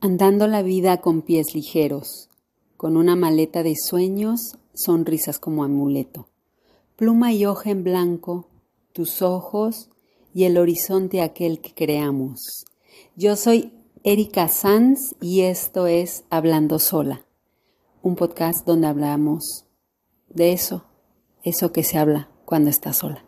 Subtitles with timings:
[0.00, 2.30] Andando la vida con pies ligeros,
[2.76, 6.28] con una maleta de sueños, sonrisas como amuleto,
[6.94, 8.46] pluma y hoja en blanco,
[8.92, 9.90] tus ojos
[10.32, 12.64] y el horizonte aquel que creamos.
[13.16, 13.72] Yo soy
[14.04, 17.24] Erika Sanz y esto es Hablando Sola,
[18.00, 19.64] un podcast donde hablamos
[20.28, 20.84] de eso,
[21.42, 23.27] eso que se habla cuando estás sola.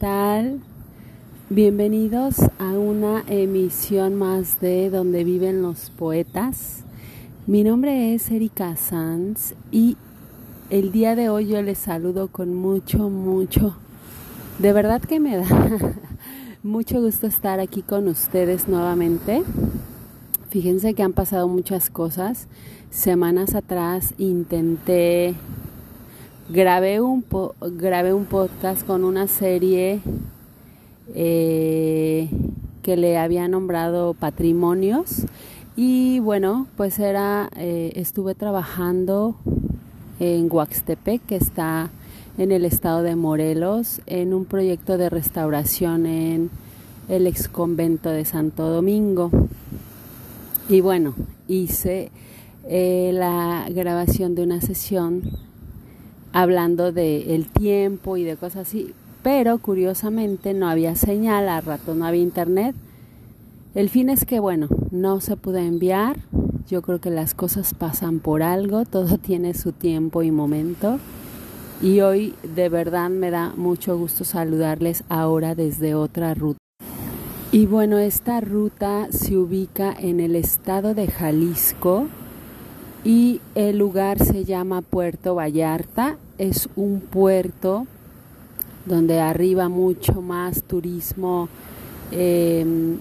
[0.00, 0.60] Tal?
[1.50, 6.84] Bienvenidos a una emisión más de Donde viven los poetas.
[7.46, 9.98] Mi nombre es Erika Sanz y
[10.70, 13.76] el día de hoy yo les saludo con mucho, mucho,
[14.58, 15.44] de verdad que me da
[16.62, 19.42] mucho gusto estar aquí con ustedes nuevamente.
[20.48, 22.48] Fíjense que han pasado muchas cosas.
[22.90, 25.34] Semanas atrás intenté
[26.52, 27.24] grabé un,
[27.60, 30.00] grabé un podcast con una serie
[31.14, 32.28] eh,
[32.82, 35.26] que le había nombrado Patrimonios
[35.76, 39.36] y bueno, pues era, eh, estuve trabajando
[40.18, 41.88] en Huaxtepec, que está
[42.36, 46.50] en el estado de Morelos, en un proyecto de restauración en
[47.08, 49.30] el ex convento de Santo Domingo.
[50.68, 51.14] Y bueno,
[51.46, 52.10] hice
[52.68, 55.22] eh, la grabación de una sesión
[56.32, 61.94] hablando de el tiempo y de cosas así, pero curiosamente no había señal, a rato
[61.94, 62.74] no había internet.
[63.74, 66.18] El fin es que bueno, no se pudo enviar.
[66.68, 70.98] Yo creo que las cosas pasan por algo, todo tiene su tiempo y momento.
[71.82, 76.58] Y hoy de verdad me da mucho gusto saludarles ahora desde otra ruta.
[77.52, 82.06] Y bueno, esta ruta se ubica en el estado de Jalisco,
[83.04, 86.16] y el lugar se llama Puerto Vallarta.
[86.38, 87.86] Es un puerto
[88.86, 91.48] donde arriba mucho más turismo
[92.10, 92.98] em,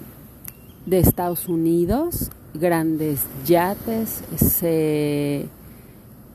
[0.85, 5.47] de Estados Unidos, grandes yates se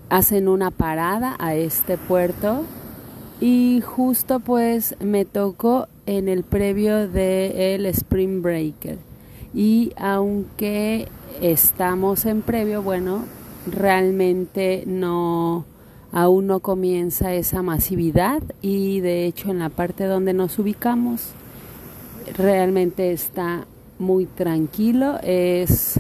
[0.09, 2.65] hacen una parada a este puerto
[3.41, 8.99] y justo pues me tocó en el previo del Spring Breaker
[9.53, 11.09] y aunque
[11.41, 13.25] estamos en previo, bueno,
[13.67, 15.65] realmente no
[16.13, 21.33] aún no comienza esa masividad y de hecho en la parte donde nos ubicamos
[22.37, 23.67] realmente está
[23.99, 25.99] muy tranquilo, es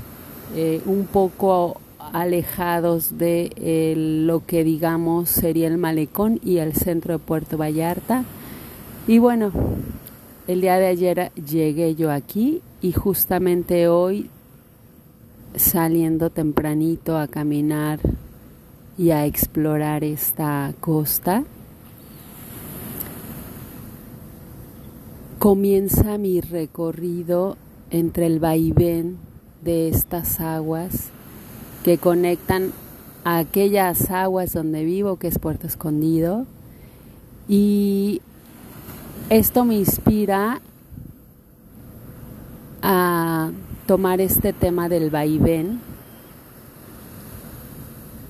[0.54, 1.80] eh, un poco
[2.12, 8.24] alejados de lo que digamos sería el malecón y el centro de Puerto Vallarta.
[9.06, 9.52] Y bueno,
[10.46, 14.30] el día de ayer llegué yo aquí y justamente hoy
[15.56, 18.00] saliendo tempranito a caminar
[18.96, 21.44] y a explorar esta costa,
[25.38, 27.56] comienza mi recorrido
[27.90, 29.18] entre el vaivén
[29.62, 31.10] de estas aguas
[31.84, 32.72] que conectan
[33.24, 36.46] a aquellas aguas donde vivo, que es Puerto Escondido,
[37.48, 38.22] y
[39.28, 40.60] esto me inspira
[42.82, 43.50] a
[43.86, 45.80] tomar este tema del vaivén,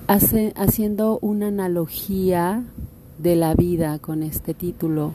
[0.07, 2.63] haciendo una analogía
[3.17, 5.13] de la vida con este título,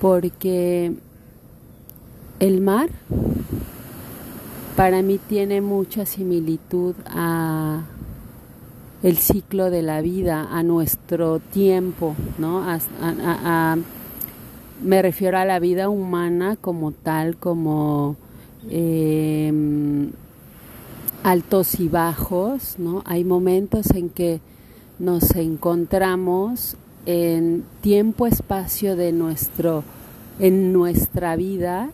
[0.00, 0.94] porque
[2.40, 2.90] el mar
[4.76, 7.82] para mí tiene mucha similitud a
[9.02, 12.64] el ciclo de la vida, a nuestro tiempo, ¿no?
[14.82, 18.16] me refiero a la vida humana como tal, como
[18.70, 20.10] Em,
[21.22, 23.02] altos y bajos, ¿no?
[23.04, 24.40] Hay momentos en que
[24.98, 29.82] nos encontramos en tiempo espacio de nuestro
[30.38, 31.90] en nuestra vida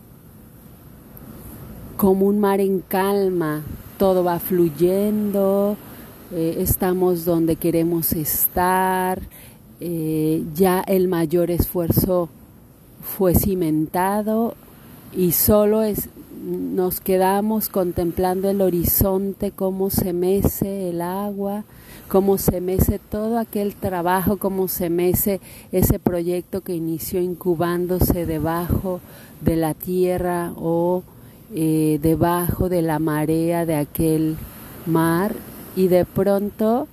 [1.97, 3.63] como un mar en calma,
[3.99, 5.77] todo va fluyendo,
[6.33, 9.21] eh, estamos donde queremos estar,
[9.81, 12.29] eh, ya el mayor esfuerzo
[13.03, 14.55] fue cimentado
[15.13, 16.09] y solo es
[16.49, 21.65] nos quedamos contemplando el horizonte, cómo se mece el agua,
[22.09, 25.41] cómo se mece todo aquel trabajo, cómo se mece
[25.73, 29.01] ese proyecto que inició incubándose debajo
[29.43, 31.03] de la tierra o
[31.55, 34.37] eh, debajo de la marea de aquel
[34.87, 35.35] mar.
[35.77, 36.89] Y de pronto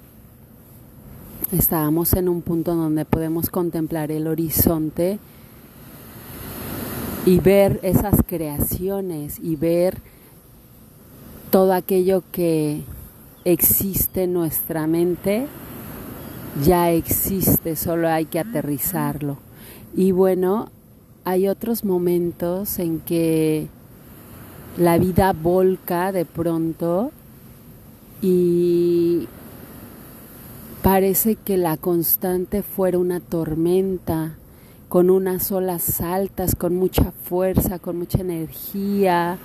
[1.54, 5.18] estábamos en un punto donde podemos contemplar el horizonte
[7.26, 9.98] y ver esas creaciones y ver
[11.50, 12.84] todo aquello que
[13.46, 15.48] existe en nuestra mente,
[16.64, 19.38] ya existe, solo hay que aterrizarlo.
[19.96, 20.70] Y bueno,
[21.24, 23.68] hay otros momentos en que
[24.78, 27.12] la vida volca de pronto
[28.22, 29.28] y
[30.84, 34.36] parece que la constante fuera una tormenta
[34.90, 39.38] con unas olas altas, con mucha fuerza, con mucha energía,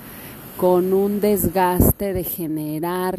[0.56, 3.18] con un desgaste de generar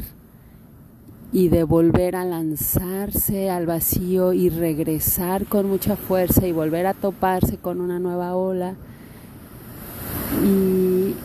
[1.33, 6.93] y de volver a lanzarse al vacío y regresar con mucha fuerza y volver a
[6.93, 8.75] toparse con una nueva ola.
[10.43, 11.15] Y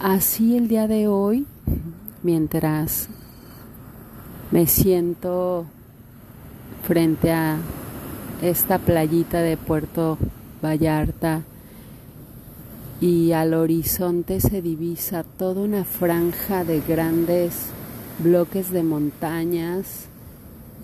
[0.00, 1.46] así el día de hoy,
[2.22, 3.08] mientras
[4.50, 5.66] me siento
[6.82, 7.58] frente a
[8.42, 10.18] esta playita de Puerto
[10.62, 11.42] Vallarta
[13.00, 17.66] y al horizonte se divisa toda una franja de grandes
[18.18, 20.06] bloques de montañas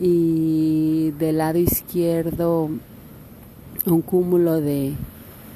[0.00, 2.70] y del lado izquierdo
[3.86, 4.92] un cúmulo de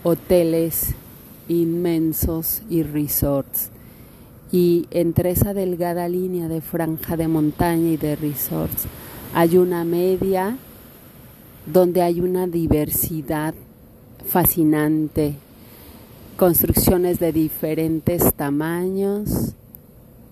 [0.02, 0.94] hoteles
[1.48, 3.70] inmensos y resorts.
[4.52, 8.84] Y entre esa delgada línea de franja de montaña y de resorts
[9.34, 10.56] hay una media
[11.66, 13.54] donde hay una diversidad
[14.24, 15.34] fascinante,
[16.36, 19.52] construcciones de diferentes tamaños,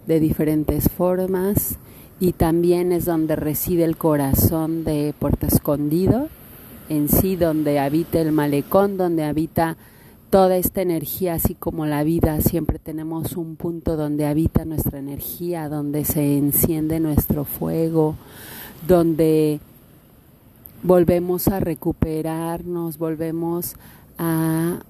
[0.07, 1.77] de diferentes formas
[2.21, 6.29] y también es donde reside el corazón de Puerto Escondido,
[6.89, 9.77] en sí donde habita el malecón, donde habita
[10.31, 15.69] toda esta energía, así como la vida, siempre tenemos un punto donde habita nuestra energía,
[15.69, 18.17] donde se enciende nuestro fuego,
[18.87, 19.61] donde
[20.85, 23.75] volvemos a recuperarnos, volvemos
[24.19, 24.81] a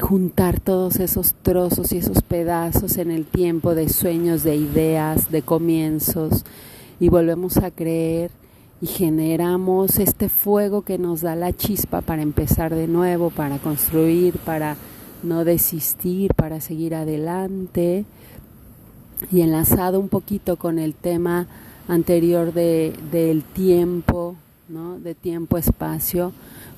[0.00, 5.42] juntar todos esos trozos y esos pedazos en el tiempo de sueños, de ideas, de
[5.42, 6.44] comienzos
[7.00, 8.32] y volvemos a creer
[8.80, 14.38] y generamos este fuego que nos da la chispa para empezar de nuevo, para construir,
[14.38, 14.76] para
[15.22, 18.04] no desistir, para seguir adelante.
[19.32, 21.48] Y enlazado un poquito con el tema
[21.88, 24.36] anterior de, del tiempo,
[24.68, 26.32] de tiempo-espacio,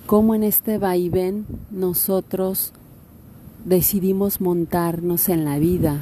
[0.06, 2.72] cómo en este vaivén nosotros
[3.64, 6.00] decidimos montarnos en la vida,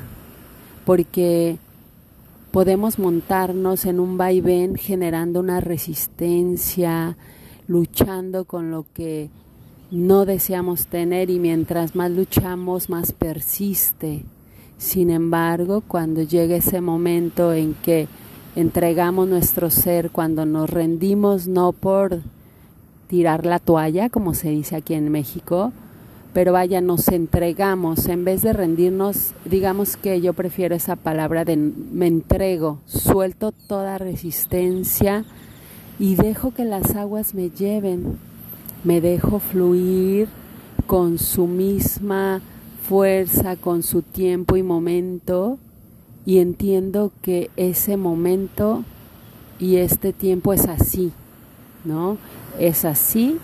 [0.85, 1.57] porque
[2.51, 7.17] podemos montarnos en un vaivén generando una resistencia,
[7.69, 9.31] luchando con lo que
[9.91, 14.25] no deseamos tener y mientras más luchamos más persiste.
[14.77, 18.09] Sin embargo, cuando llega ese momento en que
[18.57, 22.21] entregamos nuestro ser, cuando nos rendimos no por
[23.09, 25.73] tirar la toalla, como se dice aquí en México,
[26.33, 31.57] pero vaya, nos entregamos, en vez de rendirnos, digamos que yo prefiero esa palabra de
[31.57, 35.25] me entrego, suelto toda resistencia
[35.99, 38.19] y dejo que las aguas me lleven,
[38.85, 40.29] me dejo fluir
[40.87, 42.41] con su misma
[42.89, 45.59] fuerza, con su tiempo y momento
[46.29, 48.85] y entiendo que ese momento
[49.59, 51.11] y este tiempo es así,
[51.87, 52.19] ¿no?
[52.59, 53.39] Es así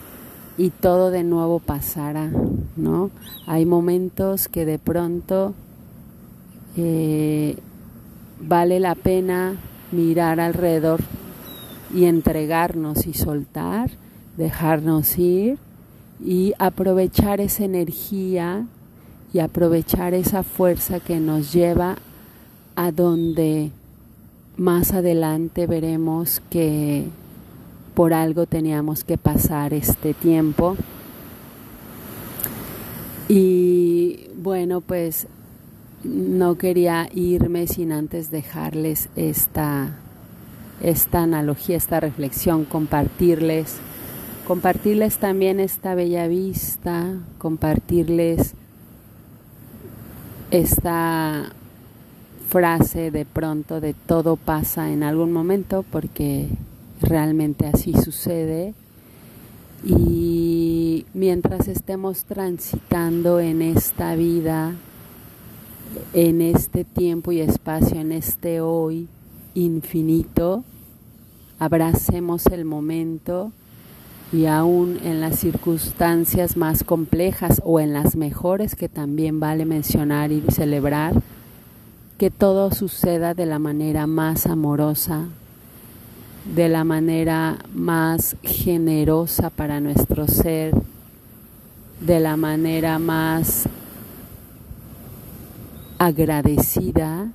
[0.59, 2.31] y todo de nuevo pasará,
[2.77, 3.11] ¿no?
[3.47, 5.55] Hay momentos que de pronto
[6.77, 7.57] eh,
[8.39, 9.57] vale la pena
[9.91, 11.01] mirar alrededor
[11.95, 13.93] y entregarnos y soltar,
[14.37, 15.57] dejarnos ir
[16.23, 18.67] y aprovechar esa energía
[19.33, 21.97] y aprovechar esa fuerza que nos lleva
[22.77, 23.71] a donde
[24.57, 27.05] más adelante veremos que
[27.95, 30.77] por algo teníamos que pasar este tiempo.
[33.29, 35.27] Y bueno, pues
[36.03, 39.97] no quería irme sin antes dejarles esta,
[40.83, 43.77] esta analogía, esta reflexión, compartirles,
[44.47, 48.55] compartirles también esta bella vista, compartirles
[50.51, 51.53] esta
[52.49, 56.49] frase de pronto de todo pasa en algún momento porque
[57.01, 58.75] realmente así sucede.
[59.85, 64.73] Y mientras estemos transitando en esta vida,
[66.13, 69.09] en este tiempo y espacio, en este hoy
[69.55, 70.65] infinito,
[71.59, 73.53] abracemos el momento
[74.33, 80.33] y aún en las circunstancias más complejas o en las mejores que también vale mencionar
[80.33, 81.23] y celebrar,
[82.19, 85.25] que todo suceda de la manera más amorosa,
[86.55, 90.75] de la manera más generosa para nuestro ser,
[92.01, 93.69] de la manera más
[95.99, 97.29] agradecida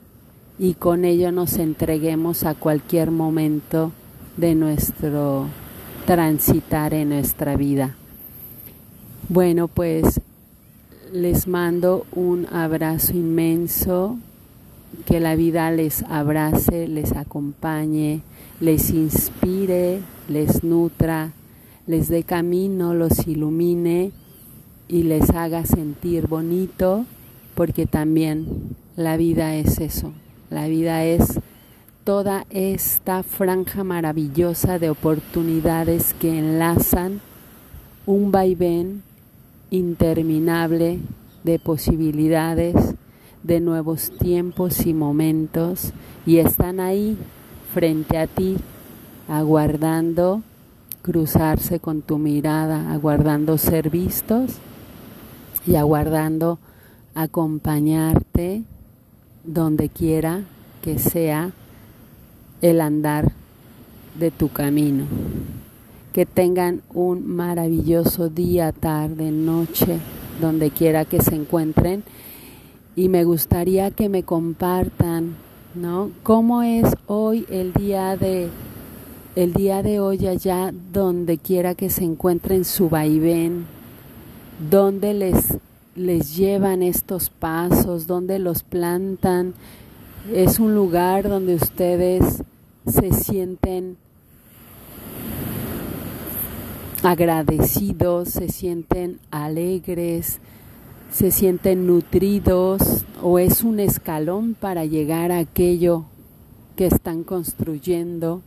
[0.60, 3.92] y con ello nos entreguemos a cualquier momento
[4.38, 5.48] de nuestro
[6.06, 7.96] transitar en nuestra vida.
[9.28, 10.22] Bueno, pues
[11.14, 14.18] les mando un abrazo inmenso,
[15.06, 18.22] que la vida les abrace, les acompañe,
[18.60, 21.32] les inspire, les nutra,
[21.88, 24.12] les dé camino, los ilumine
[24.88, 27.06] y les haga sentir bonito,
[27.56, 30.12] porque también la vida es eso,
[30.50, 31.40] la vida es
[32.04, 37.22] toda esta franja maravillosa de oportunidades que enlazan
[38.06, 39.04] un vaivén
[39.70, 41.00] interminable
[41.44, 42.96] de posibilidades,
[43.44, 45.94] de nuevos tiempos y momentos,
[46.26, 47.18] y están ahí
[47.74, 48.58] frente a ti,
[49.28, 50.42] aguardando
[51.02, 54.54] cruzarse con tu mirada, aguardando ser vistos
[55.66, 56.60] y aguardando
[57.16, 58.64] acompañarte
[59.44, 60.42] donde quiera
[60.82, 61.52] que sea
[62.62, 63.32] el andar
[64.20, 65.06] de tu camino.
[66.14, 70.00] Que tengan un maravilloso día, tarde, noche,
[70.42, 72.04] donde quiera que se encuentren.
[73.00, 75.38] Y me gustaría que me compartan,
[75.74, 76.12] ¿no?
[76.22, 78.50] ¿Cómo es hoy el día de
[79.38, 83.68] el día de hoy allá donde quiera que se encuentren su vaivén,
[84.70, 85.46] donde les
[85.96, 89.54] les llevan estos pasos, donde los plantan.
[90.34, 92.44] Es un lugar donde ustedes
[92.86, 93.96] se sienten
[97.02, 100.42] agradecidos, se sienten alegres,
[101.12, 106.06] se sienten nutridos o es un escalón para llegar a aquello
[106.76, 108.42] que están construyendo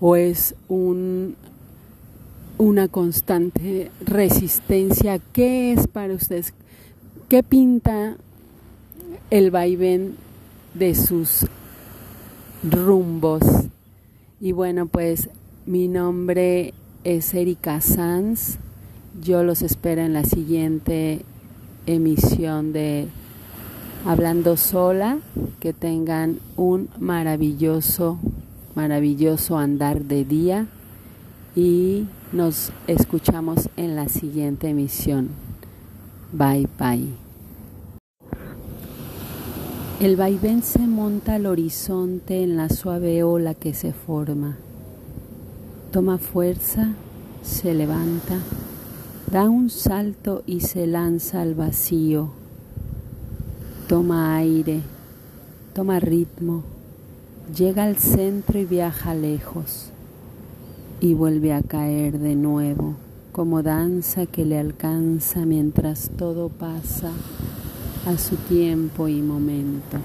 [0.00, 1.36] o es un,
[2.58, 5.18] una constante resistencia.
[5.32, 6.52] ¿Qué es para ustedes?
[7.28, 8.16] ¿Qué pinta
[9.30, 10.16] el vaivén
[10.74, 11.46] de sus
[12.62, 13.42] rumbos?
[14.40, 15.30] Y bueno, pues
[15.66, 18.58] mi nombre es Erika Sanz.
[19.22, 21.24] Yo los espero en la siguiente
[21.86, 23.08] emisión de
[24.04, 25.18] Hablando Sola.
[25.60, 28.18] Que tengan un maravilloso,
[28.74, 30.66] maravilloso andar de día
[31.56, 35.30] y nos escuchamos en la siguiente emisión.
[36.32, 37.24] Bye bye.
[40.00, 44.56] El vaivén se monta al horizonte en la suave ola que se forma.
[45.92, 46.88] Toma fuerza,
[47.42, 48.40] se levanta,
[49.34, 52.28] da un salto y se lanza al vacío.
[53.88, 54.80] Toma aire,
[55.72, 56.62] toma ritmo,
[57.52, 59.90] llega al centro y viaja lejos
[61.00, 62.94] y vuelve a caer de nuevo
[63.32, 67.10] como danza que le alcanza mientras todo pasa
[68.06, 69.98] a su tiempo y momento.